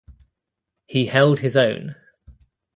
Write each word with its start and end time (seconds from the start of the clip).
He 0.87 1.05
held 1.05 1.41
his 1.41 1.55
own. 1.55 1.93